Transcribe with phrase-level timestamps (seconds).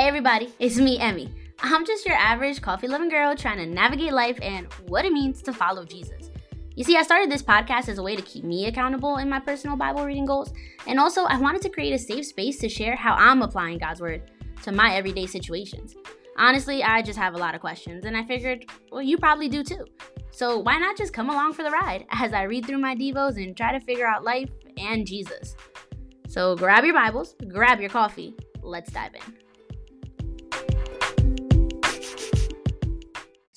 [0.00, 1.30] Hey everybody, it's me, Emmy.
[1.58, 5.42] I'm just your average coffee loving girl trying to navigate life and what it means
[5.42, 6.30] to follow Jesus.
[6.74, 9.40] You see, I started this podcast as a way to keep me accountable in my
[9.40, 10.54] personal Bible reading goals,
[10.86, 14.00] and also I wanted to create a safe space to share how I'm applying God's
[14.00, 14.30] Word
[14.62, 15.94] to my everyday situations.
[16.38, 19.62] Honestly, I just have a lot of questions, and I figured, well, you probably do
[19.62, 19.84] too.
[20.30, 23.36] So why not just come along for the ride as I read through my Devos
[23.36, 24.48] and try to figure out life
[24.78, 25.56] and Jesus?
[26.26, 29.49] So grab your Bibles, grab your coffee, let's dive in.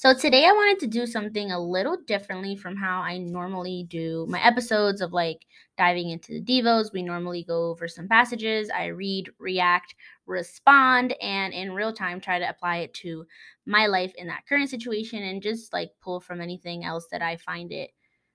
[0.04, 4.26] So today I wanted to do something a little differently from how I normally do
[4.28, 5.46] my episodes of like
[5.78, 6.92] diving into the Devos.
[6.92, 9.96] We normally go over some passages, I read, react,
[10.26, 13.26] respond, and in real time try to apply it to
[13.66, 17.38] my life in that current situation and just like pull from anything else that I
[17.38, 17.92] find it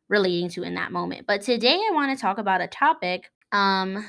[0.09, 1.27] relating to in that moment.
[1.27, 4.07] But today I want to talk about a topic um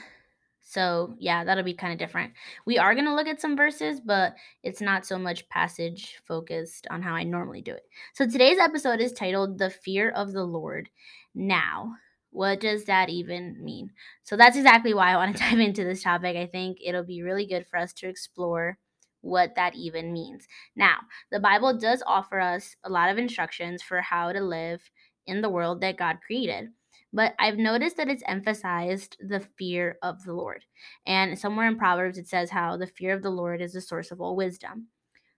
[0.70, 2.32] so, yeah, that'll be kind of different.
[2.68, 6.86] We are going to look at some verses, but it's not so much passage focused
[6.92, 7.88] on how I normally do it.
[8.14, 10.88] So, today's episode is titled The Fear of the Lord.
[11.34, 11.96] Now,
[12.30, 13.90] what does that even mean?
[14.22, 16.38] So, that's exactly why I want to dive into this topic.
[16.38, 18.78] I think it'll be really good for us to explore
[19.22, 20.48] what that even means.
[20.76, 21.00] Now,
[21.32, 24.88] the Bible does offer us a lot of instructions for how to live
[25.26, 26.70] in the world that God created
[27.14, 30.66] but I've noticed that it's emphasized the fear of the Lord.
[31.06, 34.12] And somewhere in Proverbs, it says how the fear of the Lord is the source
[34.12, 34.88] of all wisdom.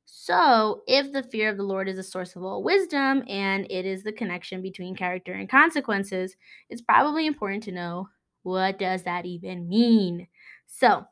[0.06, 3.86] So, if the fear of the Lord is the source of all wisdom and it
[3.86, 6.36] is the connection between character and consequences,
[6.70, 8.10] it's probably important to know
[8.44, 10.28] what does that even mean?
[10.68, 11.06] So,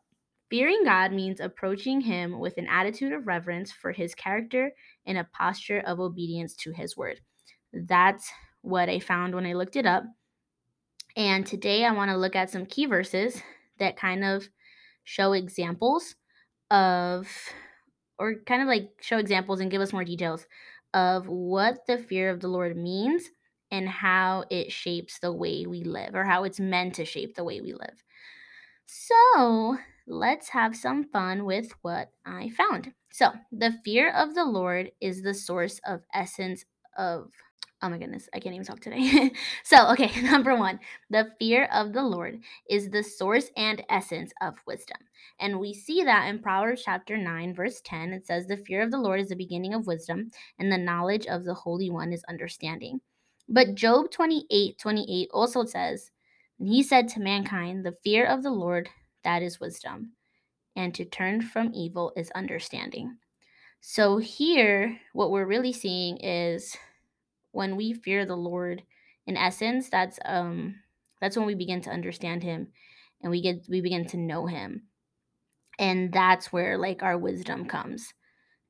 [0.49, 4.71] fearing God means approaching him with an attitude of reverence for his character
[5.05, 7.21] and a posture of obedience to his word.
[7.71, 8.29] That's
[8.61, 10.03] what I found when I looked it up.
[11.19, 13.41] And today I want to look at some key verses
[13.77, 14.47] that kind of
[15.03, 16.15] show examples
[16.71, 17.27] of,
[18.17, 20.47] or kind of like show examples and give us more details
[20.93, 23.25] of what the fear of the Lord means
[23.69, 27.43] and how it shapes the way we live or how it's meant to shape the
[27.43, 28.01] way we live.
[28.85, 29.77] So
[30.07, 32.93] let's have some fun with what I found.
[33.11, 36.63] So, the fear of the Lord is the source of essence
[36.97, 37.33] of
[37.81, 39.31] Oh my goodness, I can't even talk today.
[39.63, 44.55] so, okay, number one, the fear of the Lord is the source and essence of
[44.67, 44.97] wisdom.
[45.39, 48.11] And we see that in Proverbs chapter 9, verse 10.
[48.11, 51.25] It says, The fear of the Lord is the beginning of wisdom, and the knowledge
[51.27, 52.99] of the Holy One is understanding.
[53.47, 56.11] But Job 28 28 also says,
[56.59, 58.89] And he said to mankind, The fear of the Lord,
[59.23, 60.11] that is wisdom,
[60.75, 63.17] and to turn from evil is understanding.
[63.79, 66.75] So, here, what we're really seeing is
[67.51, 68.83] when we fear the Lord,
[69.27, 70.75] in essence, that's um
[71.21, 72.67] that's when we begin to understand him
[73.21, 74.83] and we get we begin to know him.
[75.77, 78.13] And that's where like our wisdom comes.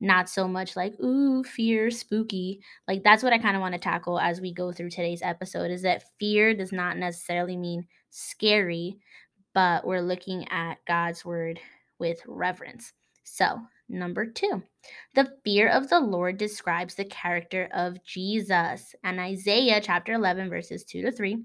[0.00, 2.62] Not so much like ooh, fear, spooky.
[2.88, 5.70] Like that's what I kind of want to tackle as we go through today's episode
[5.70, 8.98] is that fear does not necessarily mean scary,
[9.54, 11.60] but we're looking at God's word
[11.98, 12.92] with reverence.
[13.24, 13.60] So,
[13.90, 14.62] Number two,
[15.16, 18.94] the fear of the Lord describes the character of Jesus.
[19.02, 21.42] And Isaiah chapter 11, verses 2 to 3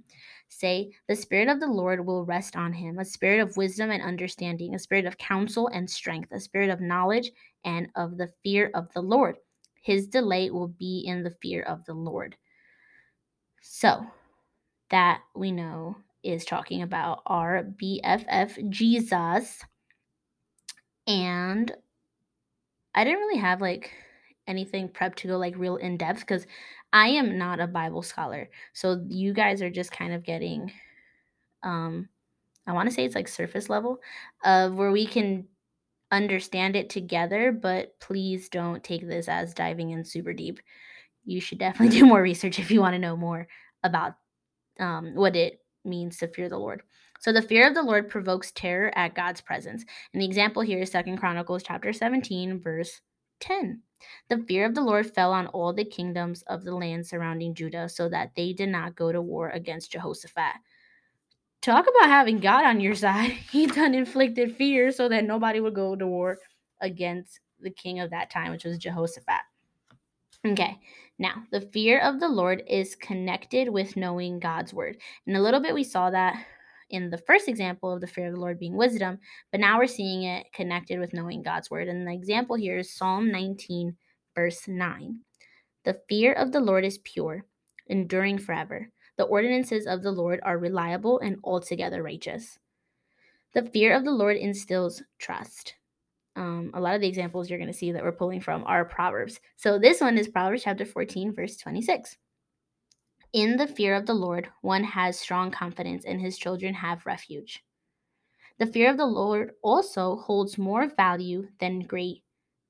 [0.47, 4.03] say, The Spirit of the Lord will rest on him, a spirit of wisdom and
[4.03, 7.31] understanding, a spirit of counsel and strength, a spirit of knowledge
[7.63, 9.37] and of the fear of the Lord.
[9.81, 12.37] His delight will be in the fear of the Lord.
[13.61, 14.05] So,
[14.91, 19.61] that we know is talking about our BFF Jesus.
[21.07, 21.71] And
[22.95, 23.91] I didn't really have like
[24.47, 26.47] anything prepped to go like real in depth because
[26.93, 28.49] I am not a Bible scholar.
[28.73, 30.71] So you guys are just kind of getting
[31.63, 32.09] um
[32.67, 33.99] I want to say it's like surface level
[34.43, 35.47] of where we can
[36.11, 40.59] understand it together, but please don't take this as diving in super deep.
[41.25, 43.47] You should definitely do more research if you want to know more
[43.83, 44.15] about
[44.79, 46.81] um, what it means to fear the Lord.
[47.25, 49.83] So the fear of the Lord provokes terror at God's presence.
[50.13, 53.01] And the example here is Second Chronicles chapter 17, verse
[53.39, 53.81] 10.
[54.29, 57.89] The fear of the Lord fell on all the kingdoms of the land surrounding Judah,
[57.89, 60.61] so that they did not go to war against Jehoshaphat.
[61.63, 63.31] Talk about having God on your side.
[63.31, 66.37] He done inflicted fear so that nobody would go to war
[66.79, 69.41] against the king of that time, which was Jehoshaphat.
[70.45, 70.77] Okay,
[71.17, 74.97] now the fear of the Lord is connected with knowing God's word.
[75.25, 76.37] And a little bit we saw that
[76.89, 79.19] in the first example of the fear of the Lord being wisdom,
[79.51, 81.87] but now we're seeing it connected with knowing God's word.
[81.87, 83.95] And the example here is Psalm 19,
[84.35, 85.19] verse 9.
[85.83, 87.45] The fear of the Lord is pure,
[87.87, 88.89] enduring forever.
[89.17, 92.59] The ordinances of the Lord are reliable and altogether righteous.
[93.53, 95.75] The fear of the Lord instills trust.
[96.35, 98.85] um, a lot of the examples you're going to see that we're pulling from are
[98.85, 99.39] Proverbs.
[99.55, 102.17] So this one is Proverbs chapter 14, verse 26.
[103.33, 107.63] In the fear of the Lord, one has strong confidence, and his children have refuge.
[108.57, 112.23] The fear of the Lord also holds more value than great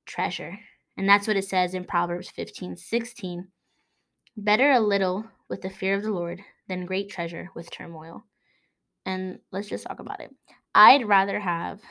[0.06, 0.60] treasure.
[0.98, 3.48] And that's what it says in Proverbs 15, 16.
[4.38, 8.26] Better a little with the fear of the Lord than great treasure with turmoil.
[9.06, 10.34] And let's just talk about it.
[10.74, 11.82] I'd rather have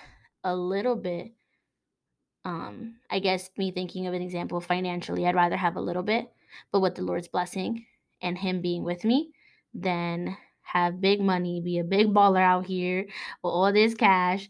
[0.44, 1.32] a little bit
[2.44, 6.30] um i guess me thinking of an example financially i'd rather have a little bit
[6.72, 7.86] but with the lord's blessing
[8.24, 9.30] and him being with me
[9.72, 13.02] than have big money be a big baller out here
[13.42, 14.48] with all this cash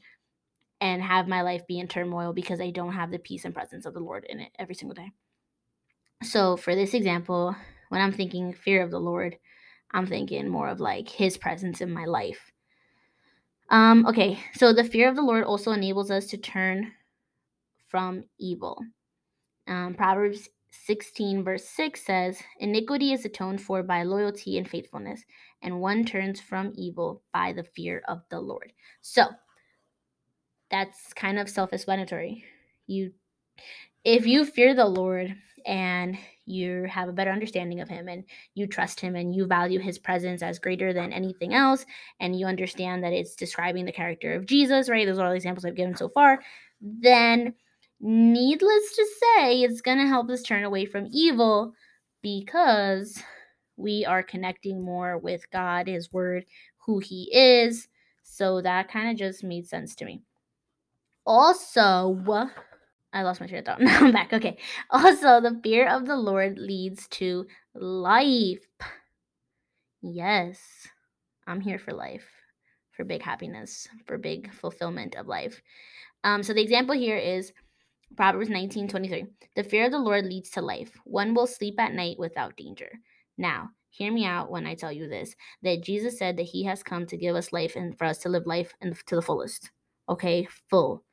[0.81, 3.85] and have my life be in turmoil because i don't have the peace and presence
[3.85, 5.11] of the lord in it every single day
[6.23, 7.55] so for this example
[7.91, 9.37] when i'm thinking fear of the lord
[9.93, 12.53] i'm thinking more of like his presence in my life
[13.71, 16.93] um okay so the fear of the lord also enables us to turn
[17.95, 18.77] from evil.
[19.69, 20.49] Um, Proverbs
[20.87, 25.23] 16, verse 6 says, Iniquity is atoned for by loyalty and faithfulness,
[25.63, 28.73] and one turns from evil by the fear of the Lord.
[29.01, 29.27] So
[30.71, 32.45] that's kind of self explanatory.
[32.87, 33.13] You
[34.05, 35.35] if you fear the Lord
[35.67, 38.25] and you have a better understanding of him and
[38.55, 41.87] you trust him and you value his presence as greater than anything else
[42.21, 45.07] and you understand that it's describing the character of Jesus, right?
[45.07, 46.41] Those are all the examples I've given so far,
[46.83, 47.55] then
[48.05, 51.73] needless to say, it's going to help us turn away from evil
[52.23, 53.23] because
[53.77, 56.45] we are connecting more with God, His Word,
[56.87, 57.89] who He is.
[58.23, 60.23] So that kind of just made sense to me.
[61.27, 62.47] Also,
[63.13, 63.81] I lost my train of thought.
[63.83, 64.33] Now I'm back.
[64.33, 64.59] Okay.
[64.91, 68.67] Also, the fear of the Lord leads to life.
[70.03, 70.59] Yes,
[71.47, 72.27] I'm here for life,
[72.93, 75.63] for big happiness, for big fulfillment of life.
[76.25, 77.53] Um, so the example here is
[78.17, 79.27] Proverbs 19:23.
[79.57, 80.93] The fear of the Lord leads to life.
[81.05, 82.91] One will sleep at night without danger.
[83.37, 86.83] Now, hear me out when I tell you this that Jesus said that he has
[86.83, 89.71] come to give us life and for us to live life to the fullest.
[90.09, 90.47] Okay?
[90.71, 91.05] Full.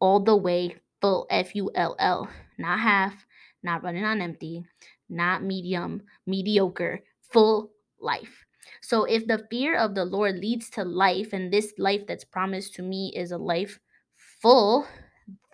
[0.00, 1.26] All the way full.
[1.30, 2.28] F U L L.
[2.58, 3.26] Not half,
[3.62, 4.64] not running on empty,
[5.08, 7.70] not medium, mediocre, full
[8.00, 8.44] life.
[8.82, 12.74] So if the fear of the Lord leads to life and this life that's promised
[12.74, 13.78] to me is a life
[14.16, 14.86] full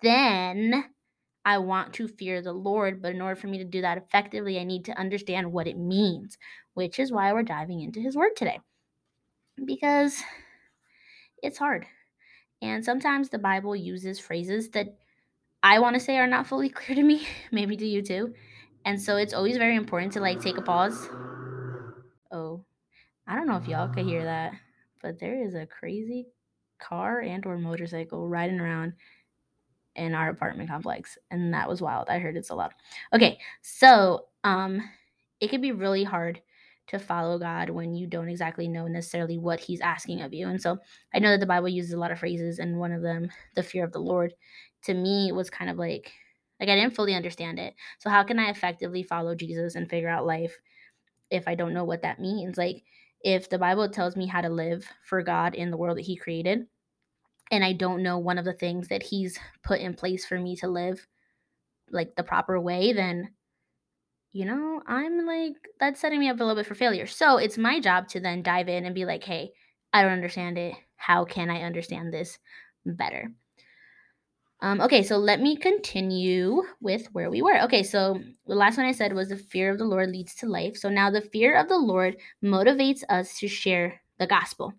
[0.02, 0.84] then
[1.44, 3.02] I want to fear the Lord.
[3.02, 5.78] But in order for me to do that effectively, I need to understand what it
[5.78, 6.38] means,
[6.74, 8.60] which is why we're diving into His Word today.
[9.64, 10.22] Because
[11.42, 11.86] it's hard.
[12.62, 14.88] And sometimes the Bible uses phrases that
[15.62, 18.34] I want to say are not fully clear to me, maybe to you too.
[18.84, 21.08] And so it's always very important to like take a pause.
[22.32, 22.64] Oh,
[23.26, 24.54] I don't know if y'all could hear that,
[25.02, 26.26] but there is a crazy
[26.80, 28.94] car and or motorcycle riding around
[29.96, 32.08] in our apartment complex and that was wild.
[32.08, 32.72] I heard it so loud.
[33.14, 34.82] Okay so um
[35.40, 36.40] it can be really hard
[36.88, 40.60] to follow god when you don't exactly know necessarily what he's asking of you and
[40.60, 40.76] so
[41.14, 43.62] i know that the bible uses a lot of phrases and one of them the
[43.62, 44.34] fear of the lord
[44.82, 46.10] to me was kind of like
[46.60, 47.74] like i didn't fully understand it.
[47.98, 50.56] So how can i effectively follow jesus and figure out life
[51.30, 52.58] if i don't know what that means?
[52.58, 52.82] Like
[53.22, 56.16] if the bible tells me how to live for god in the world that he
[56.16, 56.66] created
[57.52, 60.56] and I don't know one of the things that he's put in place for me
[60.56, 61.06] to live
[61.90, 63.30] like the proper way, then
[64.32, 67.06] you know, I'm like that's setting me up a little bit for failure.
[67.06, 69.52] So, it's my job to then dive in and be like, "Hey,
[69.92, 70.74] I don't understand it.
[70.96, 72.38] How can I understand this
[72.86, 73.30] better?"
[74.60, 77.60] Um, okay, so let me continue with where we were.
[77.62, 80.46] Okay, so the last one I said was the fear of the Lord leads to
[80.46, 80.76] life.
[80.76, 84.72] So now the fear of the Lord motivates us to share the gospel.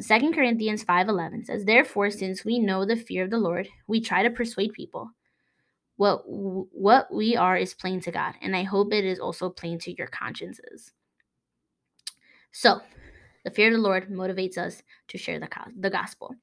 [0.00, 4.22] 2 Corinthians 5:11 says, "Therefore, since we know the fear of the Lord, we try
[4.22, 5.10] to persuade people.
[5.96, 9.78] What what we are is plain to God, and I hope it is also plain
[9.80, 10.92] to your consciences."
[12.52, 12.80] So,
[13.44, 15.48] the fear of the Lord motivates us to share the,
[15.78, 16.34] the gospel.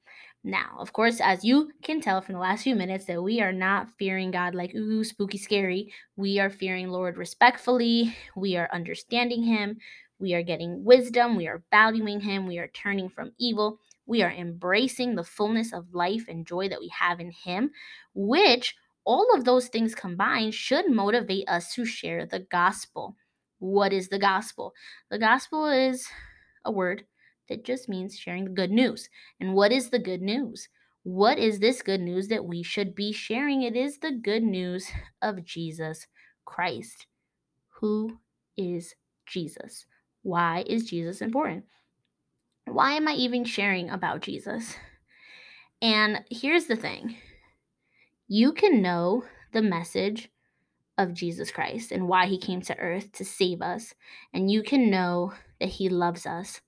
[0.44, 3.52] Now, of course, as you can tell from the last few minutes, that we are
[3.52, 5.92] not fearing God like, ooh, spooky, scary.
[6.16, 8.16] We are fearing Lord respectfully.
[8.36, 9.78] We are understanding Him.
[10.18, 11.36] We are getting wisdom.
[11.36, 12.46] We are valuing Him.
[12.46, 13.78] We are turning from evil.
[14.06, 17.70] We are embracing the fullness of life and joy that we have in Him,
[18.14, 23.16] which all of those things combined should motivate us to share the gospel.
[23.58, 24.72] What is the gospel?
[25.10, 26.08] The gospel is
[26.64, 27.04] a word
[27.48, 29.08] that just means sharing the good news.
[29.40, 30.68] And what is the good news?
[31.04, 33.62] What is this good news that we should be sharing?
[33.62, 34.88] It is the good news
[35.22, 36.06] of Jesus
[36.44, 37.06] Christ.
[37.80, 38.18] Who
[38.56, 38.94] is
[39.26, 39.86] Jesus?
[40.26, 41.66] Why is Jesus important?
[42.64, 44.74] Why am I even sharing about Jesus?
[45.80, 47.18] And here's the thing
[48.26, 50.28] you can know the message
[50.98, 53.94] of Jesus Christ and why he came to earth to save us,
[54.34, 56.60] and you can know that he loves us.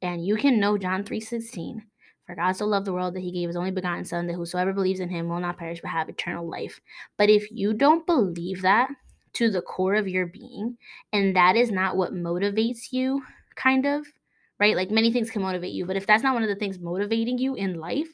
[0.00, 1.82] And you can know John 3:16.
[2.24, 4.72] For God so loved the world that he gave his only begotten son that whosoever
[4.72, 6.80] believes in him will not perish but have eternal life.
[7.18, 8.88] But if you don't believe that
[9.36, 10.76] to the core of your being
[11.12, 13.22] and that is not what motivates you
[13.54, 14.06] kind of,
[14.58, 14.76] right?
[14.76, 17.38] Like many things can motivate you, but if that's not one of the things motivating
[17.38, 18.08] you in life,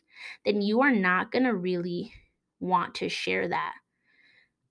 [0.44, 2.12] then you are not going to really
[2.60, 3.74] want to share that.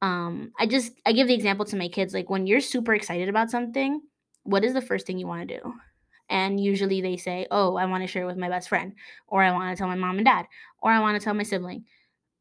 [0.02, 3.30] Um i just i give the example to my kids like when you're super excited
[3.30, 4.02] about something
[4.44, 5.74] what is the first thing you want to do?
[6.28, 8.94] And usually they say oh i want to share it with my best friend
[9.28, 10.48] or i want to tell my mom and dad
[10.82, 11.86] or i want to tell my sibling.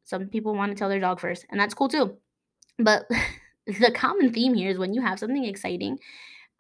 [0.05, 2.17] Some people want to tell their dog first and that's cool too
[2.79, 3.07] but
[3.67, 5.99] the common theme here is when you have something exciting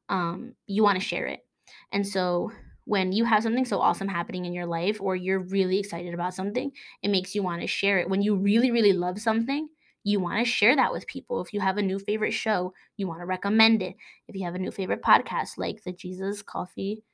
[0.09, 1.41] um you want to share it
[1.93, 2.51] and so
[2.85, 6.35] when you have something so awesome happening in your life or you're really excited about
[6.35, 9.69] something it makes you want to share it when you really really love something
[10.05, 11.43] you want to share that with people.
[11.43, 13.97] If you have a new favorite show, you want to recommend it.
[14.29, 17.05] If you have a new favorite podcast, like the Jesus Coffee,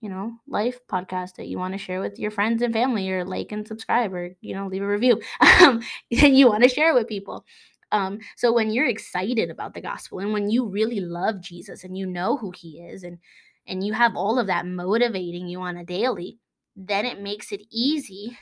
[0.00, 3.24] you know, life podcast that you want to share with your friends and family, or
[3.24, 5.20] like and subscribe, or you know, leave a review,
[5.62, 7.44] um, you want to share it with people.
[7.92, 11.96] Um, so when you're excited about the gospel and when you really love Jesus and
[11.96, 13.18] you know who He is, and
[13.66, 16.38] and you have all of that motivating you on a daily,
[16.74, 18.36] then it makes it easy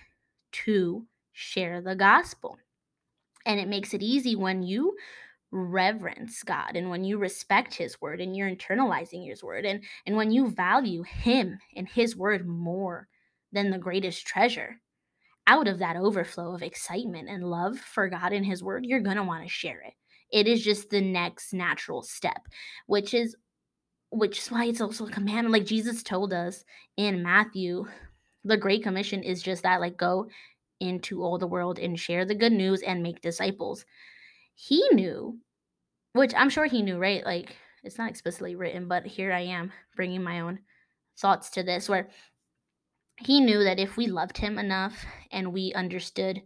[0.53, 2.59] to share the gospel.
[3.45, 4.97] And it makes it easy when you
[5.53, 10.15] reverence God and when you respect his word and you're internalizing his word and and
[10.17, 13.09] when you value him and his word more
[13.53, 14.81] than the greatest treasure
[15.51, 19.17] out of that overflow of excitement and love for God and his word you're going
[19.17, 19.95] to want to share it
[20.33, 22.47] it is just the next natural step
[22.87, 23.35] which is
[24.13, 26.65] which is why it's also a command like Jesus told us
[26.97, 27.85] in Matthew
[28.45, 30.29] the great commission is just that like go
[30.81, 33.85] into all the world and share the good news and make disciples.
[34.55, 35.39] He knew,
[36.15, 37.25] which I'm sure he knew, right?
[37.25, 40.61] Like it's not explicitly written, but here I am bringing my own
[41.19, 42.09] thoughts to this where
[43.21, 46.43] he knew that if we loved him enough and we understood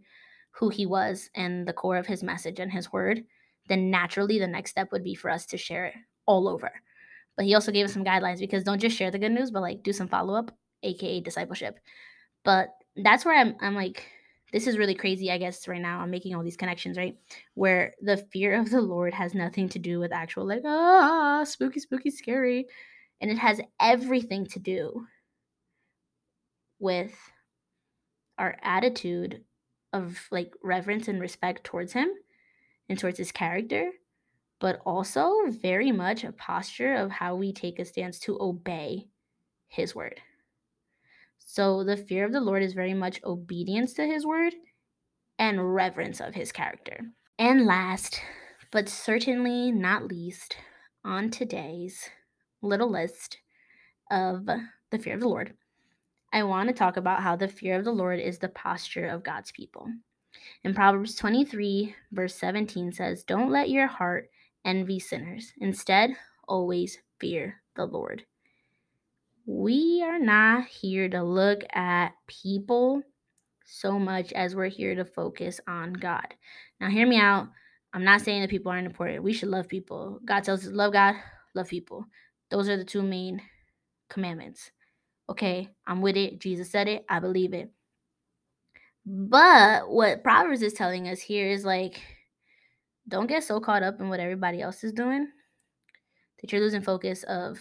[0.51, 3.23] who he was and the core of his message and his word,
[3.67, 5.93] then naturally the next step would be for us to share it
[6.25, 6.71] all over.
[7.35, 9.61] But he also gave us some guidelines because don't just share the good news, but
[9.61, 10.51] like do some follow up,
[10.83, 11.79] aka discipleship.
[12.43, 14.05] But that's where I'm I'm like
[14.53, 15.99] this is really crazy, I guess, right now.
[15.99, 17.17] I'm making all these connections, right?
[17.55, 21.81] Where the fear of the Lord has nothing to do with actual, like, ah, spooky,
[21.81, 22.67] spooky, scary.
[23.19, 25.05] And it has everything to do
[26.79, 27.15] with
[28.37, 29.43] our attitude
[29.93, 32.09] of like reverence and respect towards Him
[32.89, 33.91] and towards His character,
[34.59, 39.07] but also very much a posture of how we take a stance to obey
[39.67, 40.21] His word.
[41.47, 44.53] So the fear of the Lord is very much obedience to his word
[45.37, 46.99] and reverence of his character.
[47.37, 48.19] And last,
[48.71, 50.57] but certainly not least,
[51.05, 52.09] on today's
[52.61, 53.37] little list
[54.09, 54.47] of
[54.89, 55.53] the fear of the Lord,
[56.35, 59.23] I want to talk about how the fear of the Lord is the posture of
[59.23, 59.87] God's people.
[60.63, 64.29] In Proverbs 23, verse 17 says, Don't let your heart
[64.63, 65.51] envy sinners.
[65.59, 66.11] Instead,
[66.47, 68.25] always fear the Lord
[69.45, 73.03] we are not here to look at people
[73.65, 76.33] so much as we're here to focus on God.
[76.79, 77.49] Now, hear me out.
[77.93, 79.23] I'm not saying that people aren't important.
[79.23, 80.19] We should love people.
[80.25, 81.15] God tells us love God,
[81.53, 82.05] love people.
[82.49, 83.41] Those are the two main
[84.09, 84.71] commandments.
[85.29, 86.39] Okay, I'm with it.
[86.39, 87.05] Jesus said it.
[87.09, 87.71] I believe it.
[89.05, 92.01] But what Proverbs is telling us here is like,
[93.07, 95.27] don't get so caught up in what everybody else is doing
[96.45, 97.59] that you're losing focus of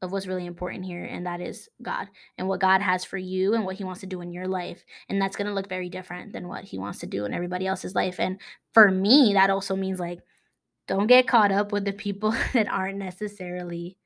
[0.00, 2.06] of what's really important here, and that is God
[2.38, 4.84] and what God has for you and what He wants to do in your life.
[5.08, 7.66] And that's going to look very different than what He wants to do in everybody
[7.66, 8.20] else's life.
[8.20, 8.40] And
[8.72, 10.20] for me, that also means like,
[10.86, 13.96] don't get caught up with the people that aren't necessarily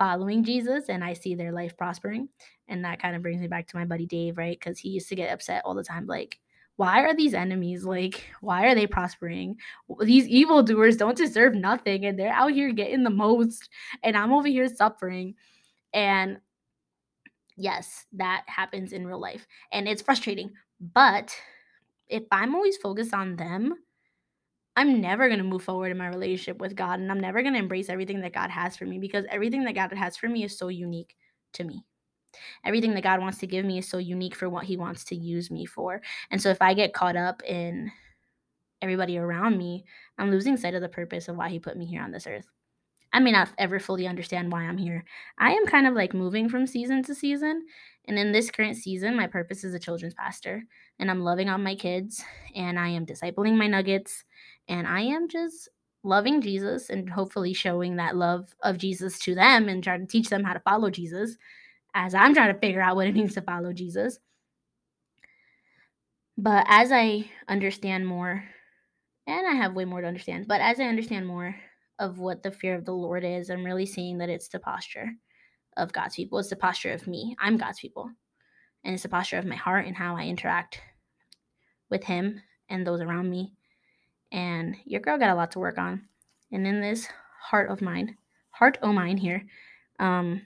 [0.00, 2.30] following Jesus and I see their life prospering.
[2.68, 4.58] And that kind of brings me back to my buddy Dave, right?
[4.58, 6.40] Because he used to get upset all the time, like,
[6.76, 9.54] why are these enemies like why are they prospering
[10.00, 13.68] these evildoers don't deserve nothing and they're out here getting the most
[14.02, 15.34] and i'm over here suffering
[15.92, 16.38] and
[17.58, 20.50] yes that happens in real life and it's frustrating
[20.94, 21.36] but
[22.08, 23.74] if i'm always focused on them
[24.76, 27.54] i'm never going to move forward in my relationship with god and i'm never going
[27.54, 30.44] to embrace everything that god has for me because everything that god has for me
[30.44, 31.16] is so unique
[31.52, 31.84] to me
[32.64, 35.16] Everything that God wants to give me is so unique for what He wants to
[35.16, 36.00] use me for.
[36.30, 37.90] And so if I get caught up in
[38.82, 39.84] everybody around me,
[40.18, 42.46] I'm losing sight of the purpose of why He put me here on this earth.
[43.12, 45.04] I may not ever fully understand why I'm here.
[45.38, 47.66] I am kind of like moving from season to season.
[48.06, 50.62] And in this current season, my purpose is a children's pastor.
[50.98, 52.22] And I'm loving on my kids
[52.54, 54.24] and I am discipling my nuggets.
[54.68, 55.68] And I am just
[56.02, 60.28] loving Jesus and hopefully showing that love of Jesus to them and trying to teach
[60.28, 61.36] them how to follow Jesus
[61.94, 64.18] as I'm trying to figure out what it means to follow Jesus.
[66.38, 68.44] But as I understand more,
[69.26, 71.56] and I have way more to understand, but as I understand more
[72.00, 75.10] of what the fear of the Lord is, I'm really seeing that it's the posture
[75.76, 76.38] of God's people.
[76.38, 77.36] It's the posture of me.
[77.38, 78.10] I'm God's people.
[78.82, 80.80] And it's the posture of my heart and how I interact
[81.90, 82.40] with Him
[82.70, 83.52] and those around me.
[84.32, 86.08] And your girl got a lot to work on.
[86.50, 87.06] And in this
[87.40, 88.16] heart of mine,
[88.50, 89.44] heart o' mine here,
[89.98, 90.40] um,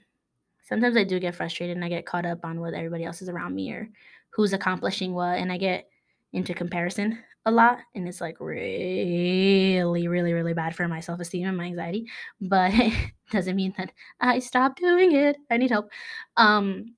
[0.67, 3.29] sometimes I do get frustrated and I get caught up on what everybody else is
[3.29, 3.89] around me or
[4.31, 5.39] who's accomplishing what.
[5.39, 5.87] And I get
[6.33, 7.79] into comparison a lot.
[7.93, 12.07] And it's like really, really, really bad for my self esteem and my anxiety.
[12.41, 12.93] But it
[13.31, 15.37] doesn't mean that I stop doing it.
[15.49, 15.89] I need help.
[16.37, 16.95] Um,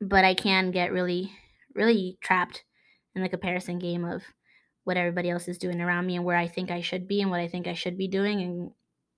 [0.00, 1.32] but I can get really,
[1.74, 2.64] really trapped
[3.14, 4.22] in the comparison game of
[4.84, 7.30] what everybody else is doing around me and where I think I should be and
[7.30, 8.70] what I think I should be doing and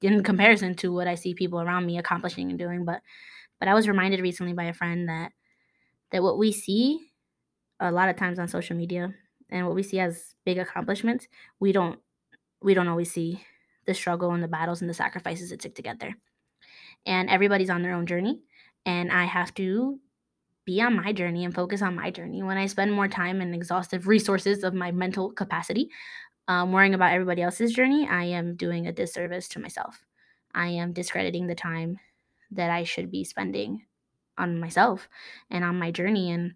[0.02, 2.84] in comparison to what I see people around me accomplishing and doing.
[2.84, 3.00] But
[3.58, 5.32] but I was reminded recently by a friend that
[6.12, 7.00] that what we see
[7.80, 9.12] a lot of times on social media
[9.50, 11.28] and what we see as big accomplishments,
[11.60, 11.98] we don't
[12.62, 13.42] we don't always see
[13.86, 16.16] the struggle and the battles and the sacrifices it took to get there.
[17.04, 18.40] And everybody's on their own journey
[18.84, 20.00] and I have to
[20.64, 22.42] be on my journey and focus on my journey.
[22.42, 25.90] When I spend more time and exhaustive resources of my mental capacity
[26.48, 30.04] um, worrying about everybody else's journey, I am doing a disservice to myself.
[30.54, 31.98] I am discrediting the time
[32.50, 33.82] that I should be spending
[34.38, 35.08] on myself
[35.50, 36.54] and on my journey and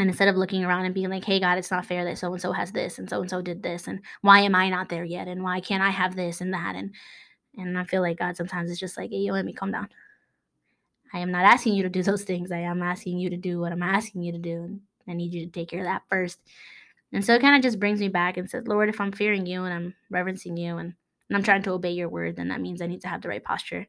[0.00, 2.32] and instead of looking around and being like, hey, God, it's not fair that so
[2.32, 4.88] and so has this and so and so did this, and why am I not
[4.88, 5.28] there yet?
[5.28, 6.74] And why can't I have this and that?
[6.76, 6.94] And
[7.56, 9.88] and I feel like God sometimes is just like, hey, yo, let me calm down.
[11.12, 12.52] I am not asking you to do those things.
[12.52, 14.62] I am asking you to do what I'm asking you to do.
[14.62, 16.38] And I need you to take care of that first.
[17.12, 19.44] And so it kind of just brings me back and says, Lord, if I'm fearing
[19.44, 20.94] you and I'm reverencing you and,
[21.28, 23.28] and I'm trying to obey your word, then that means I need to have the
[23.28, 23.86] right posture.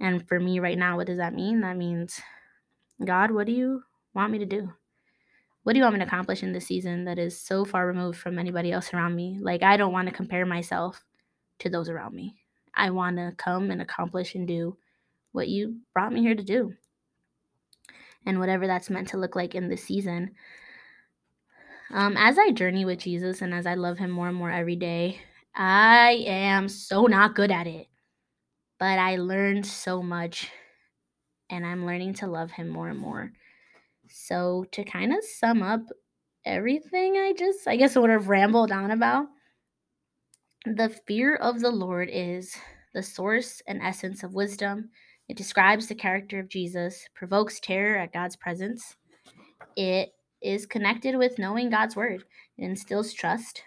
[0.00, 1.60] And for me right now, what does that mean?
[1.60, 2.20] That means,
[3.04, 3.84] God, what do you
[4.14, 4.72] want me to do?
[5.68, 8.18] What do you want me to accomplish in this season that is so far removed
[8.18, 9.38] from anybody else around me?
[9.38, 11.04] Like, I don't want to compare myself
[11.58, 12.36] to those around me.
[12.74, 14.78] I want to come and accomplish and do
[15.32, 16.72] what you brought me here to do.
[18.24, 20.30] And whatever that's meant to look like in this season.
[21.90, 24.76] Um, as I journey with Jesus and as I love him more and more every
[24.76, 25.20] day,
[25.54, 27.88] I am so not good at it.
[28.78, 30.50] But I learned so much
[31.50, 33.32] and I'm learning to love him more and more.
[34.10, 35.82] So, to kind of sum up
[36.44, 39.26] everything I just, I guess, sort of rambled on about,
[40.64, 42.56] the fear of the Lord is
[42.94, 44.90] the source and essence of wisdom.
[45.28, 48.96] It describes the character of Jesus, provokes terror at God's presence.
[49.76, 50.10] It
[50.42, 52.24] is connected with knowing God's word.
[52.56, 53.62] It instills trust,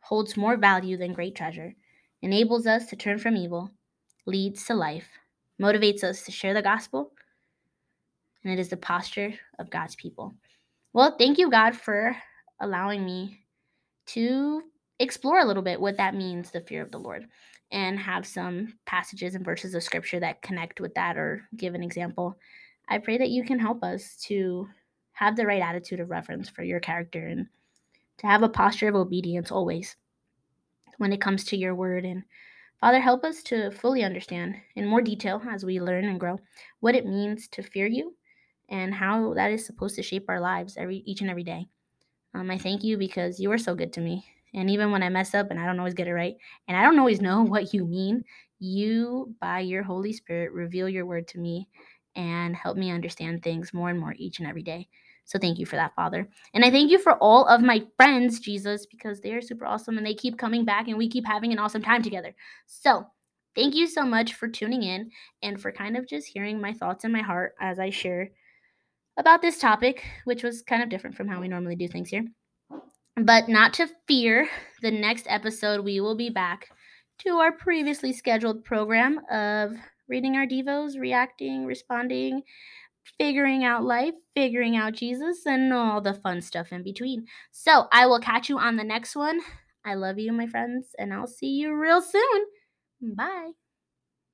[0.00, 1.74] holds more value than great treasure,
[2.22, 3.70] enables us to turn from evil,
[4.26, 5.08] leads to life,
[5.60, 7.12] motivates us to share the gospel,
[8.44, 10.34] and it is the posture of God's people.
[10.92, 12.16] Well, thank you, God, for
[12.60, 13.40] allowing me
[14.06, 14.62] to
[14.98, 17.26] explore a little bit what that means, the fear of the Lord,
[17.70, 21.82] and have some passages and verses of scripture that connect with that or give an
[21.82, 22.36] example.
[22.88, 24.68] I pray that you can help us to
[25.12, 27.46] have the right attitude of reverence for your character and
[28.18, 29.96] to have a posture of obedience always
[30.98, 32.04] when it comes to your word.
[32.04, 32.22] And
[32.80, 36.38] Father, help us to fully understand in more detail as we learn and grow
[36.80, 38.14] what it means to fear you
[38.70, 41.66] and how that is supposed to shape our lives every each and every day.
[42.34, 44.24] Um, I thank you because you are so good to me.
[44.54, 46.36] And even when I mess up and I don't always get it right,
[46.68, 48.24] and I don't always know what you mean,
[48.58, 51.68] you, by your Holy Spirit, reveal your word to me
[52.16, 54.88] and help me understand things more and more each and every day.
[55.24, 56.28] So thank you for that, Father.
[56.54, 59.96] And I thank you for all of my friends, Jesus, because they are super awesome
[59.96, 62.34] and they keep coming back and we keep having an awesome time together.
[62.66, 63.06] So
[63.54, 65.10] thank you so much for tuning in
[65.42, 68.30] and for kind of just hearing my thoughts in my heart as I share
[69.20, 72.24] about this topic, which was kind of different from how we normally do things here.
[73.16, 74.48] But not to fear,
[74.82, 76.68] the next episode we will be back
[77.20, 79.74] to our previously scheduled program of
[80.08, 82.42] reading our devos, reacting, responding,
[83.18, 87.26] figuring out life, figuring out Jesus, and all the fun stuff in between.
[87.50, 89.40] So I will catch you on the next one.
[89.84, 92.46] I love you, my friends, and I'll see you real soon.
[93.02, 93.50] Bye.